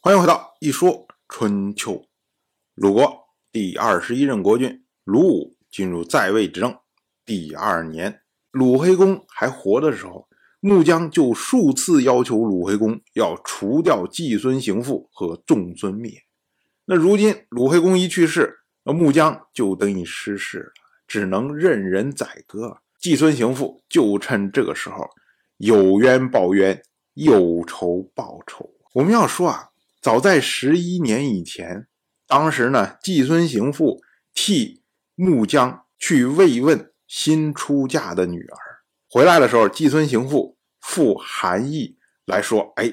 [0.00, 2.06] 欢迎回到一说春秋。
[2.76, 6.78] 鲁国第二十一任国君鲁武进入在位执政
[7.24, 8.20] 第二年，
[8.52, 10.28] 鲁黑公还活的时候，
[10.60, 16.12] 穆姜就数次要求鲁黑公要除掉季孙行父和仲孙灭。
[16.84, 20.72] 那如今鲁黑公一去世，那穆姜就等于失势了，
[21.08, 22.78] 只能任人宰割。
[23.00, 25.04] 季孙行父就趁这个时候
[25.56, 26.80] 有冤报冤，
[27.14, 28.70] 有仇报仇。
[28.92, 29.70] 我们要说啊。
[30.08, 31.86] 早在十一年以前，
[32.26, 34.00] 当时呢，季孙行父
[34.32, 34.82] 替
[35.14, 38.56] 穆姜去慰问新出嫁的女儿，
[39.10, 42.90] 回来的时候，季孙行父复韩义来说：“哎，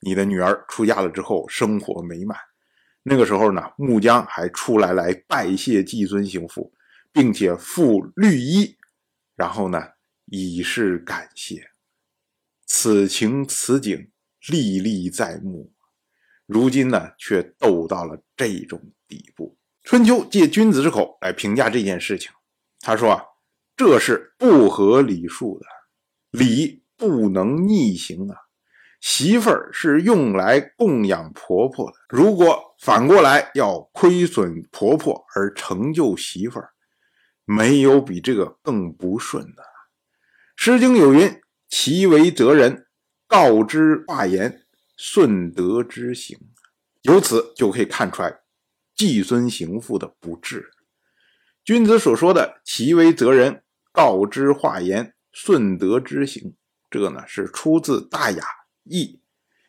[0.00, 2.36] 你的女儿出嫁了之后，生活美满。”
[3.02, 6.74] 那个时候呢，穆姜还出来来拜谢季孙行父，
[7.10, 8.76] 并且付绿衣，
[9.34, 9.82] 然后呢，
[10.26, 11.70] 以示感谢。
[12.66, 14.10] 此情此景，
[14.50, 15.72] 历历在目。
[16.48, 19.54] 如今呢，却斗到了这种地步。
[19.82, 22.32] 春秋借君子之口来评价这件事情，
[22.80, 23.22] 他说啊，
[23.76, 25.66] 这是不合礼数的，
[26.30, 28.36] 礼不能逆行啊。
[29.00, 36.70] 媳妇儿是用来供养婆婆的，如果反过来要亏损婆婆而成就媳妇儿，
[37.44, 39.62] 没有比这个更不顺的。
[40.56, 42.86] 《诗经》有云：“其为哲人，
[43.28, 44.62] 告之化言。”
[44.98, 46.36] 顺德之行，
[47.02, 48.40] 由此就可以看出来
[48.96, 50.72] 季孙行父的不智。
[51.64, 56.56] 君子所说的“其为泽人，告之化言，顺德之行”，
[56.90, 58.42] 这个呢是出自《大雅》
[58.82, 59.22] 义，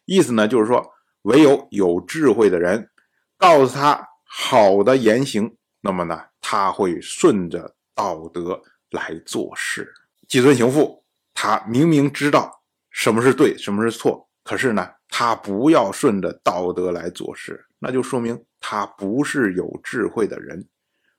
[0.06, 2.90] 意思呢就是说，唯有有智慧的人
[3.38, 9.94] 告诉他好的言行，那么呢他会顺着道德来做事。
[10.28, 14.94] 季孙行父他明明知道什么是对，什么是错，可是呢。
[15.10, 20.70] 他不要顺着道德来做事，那就说明他不是有智慧的人，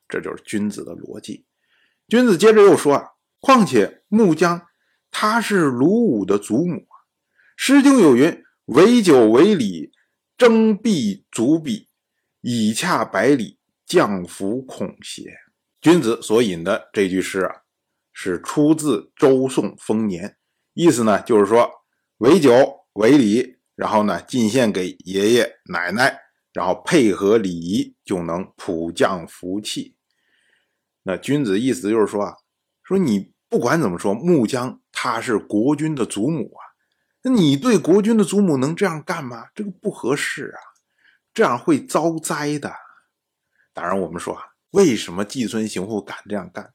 [0.08, 1.44] 这就是君子的逻辑。
[2.08, 3.08] 君子接着又说啊，
[3.40, 4.66] 况且穆姜
[5.10, 6.96] 他是鲁武的祖母啊，
[7.56, 9.92] 《诗经》有云：“为酒为礼，
[10.38, 11.88] 征必足比，
[12.40, 15.32] 以洽百里，降服恐邪。”
[15.82, 17.62] 君子所引的这句诗啊，
[18.12, 20.36] 是出自周宋丰年，
[20.74, 21.68] 意思呢就是说
[22.18, 23.59] 为酒为礼。
[23.80, 26.14] 然后呢，进献给爷爷奶奶，
[26.52, 29.96] 然后配合礼仪，就能普降福气。
[31.04, 32.34] 那君子意思就是说啊，
[32.84, 36.60] 说你不管怎么说，穆姜他是国君的祖母啊，
[37.22, 39.46] 那你对国君的祖母能这样干吗？
[39.54, 40.60] 这个不合适啊，
[41.32, 42.70] 这样会遭灾的。
[43.72, 44.42] 当然，我们说啊，
[44.72, 46.74] 为什么季孙行父敢这样干？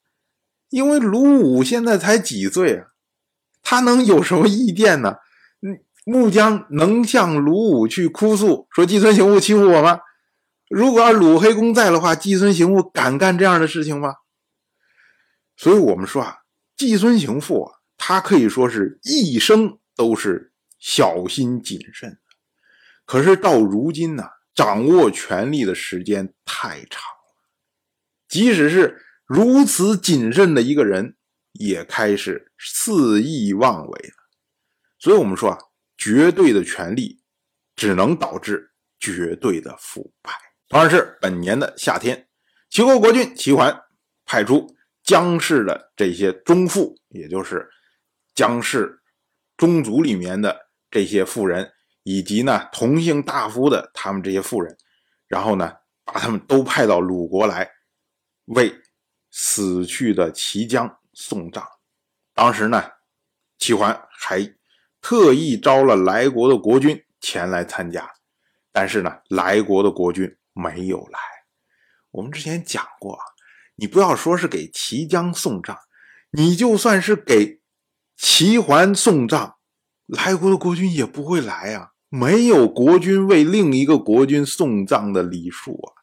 [0.70, 2.88] 因为鲁武现在才几岁啊，
[3.62, 5.18] 他能有什么意见呢？
[6.08, 10.02] 穆姜能向鲁武去哭诉说季孙行父欺负我吗？
[10.70, 14.14] 如果要鲁黑公在的话，季孙行父敢干这样的事情吗？
[15.58, 16.38] 所以，我们说啊，
[16.78, 22.20] 季孙行父啊，他可以说是一生都是小心谨慎。
[23.06, 27.34] 可是到如今呢，掌握权力的时间太长了，
[28.28, 31.16] 即使是如此谨慎的一个人，
[31.54, 34.14] 也开始肆意妄为了。
[35.00, 35.58] 所以，我们说啊。
[35.98, 37.24] 绝对的权力
[37.76, 40.32] 只能导致绝对的腐败。
[40.68, 42.28] 同样是本年的夏天，
[42.70, 43.84] 齐国国君齐桓
[44.26, 47.70] 派出姜氏的这些宗妇，也就是
[48.34, 49.02] 姜氏
[49.58, 51.72] 宗族里面的这些妇人，
[52.04, 54.76] 以及呢同姓大夫的他们这些妇人，
[55.28, 55.74] 然后呢
[56.04, 57.70] 把他们都派到鲁国来
[58.46, 58.74] 为
[59.32, 61.66] 死去的齐姜送葬。
[62.34, 62.84] 当时呢，
[63.58, 64.54] 齐桓还。
[65.08, 68.10] 特意招了来国的国君前来参加，
[68.72, 71.20] 但是呢，来国的国君没有来。
[72.10, 73.22] 我们之前讲过啊，
[73.76, 75.78] 你不要说是给齐姜送葬，
[76.32, 77.62] 你就算是给
[78.18, 79.54] 齐桓送葬，
[80.08, 81.92] 来国的国君也不会来啊。
[82.10, 85.94] 没有国君为另一个国君送葬的礼数啊。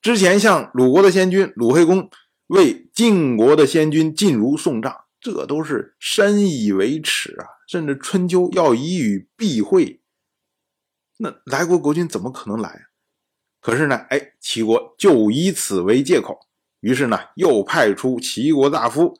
[0.00, 2.08] 之前像鲁国的先君鲁惠公
[2.46, 7.57] 为晋国的先君晋如送葬，这都是深以为耻啊。
[7.68, 10.00] 甚至春秋要以与避讳，
[11.18, 12.86] 那来国国君怎么可能来？
[13.60, 16.38] 可是呢，哎，齐国就以此为借口，
[16.80, 19.14] 于是呢，又派出齐国大夫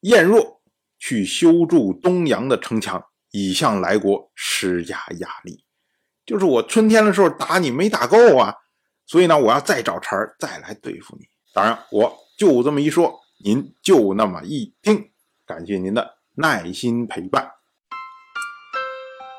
[0.00, 0.60] 晏若
[0.98, 5.64] 去修筑东阳的城墙，以向来国施加压力。
[6.26, 8.54] 就是我春天的时候打你没打够啊，
[9.06, 11.24] 所以呢，我要再找茬儿再来对付你。
[11.54, 15.10] 当然，我就这么一说，您就那么一听。
[15.46, 17.50] 感谢您的耐心陪伴。